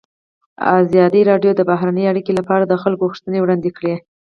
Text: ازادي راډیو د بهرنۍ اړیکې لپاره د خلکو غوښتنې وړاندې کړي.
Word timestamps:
ازادي 0.81 1.21
راډیو 1.31 1.51
د 1.55 1.61
بهرنۍ 1.69 2.05
اړیکې 2.11 2.33
لپاره 2.39 2.63
د 2.65 2.73
خلکو 2.83 3.03
غوښتنې 3.09 3.39
وړاندې 3.41 3.69
کړي. 3.77 3.95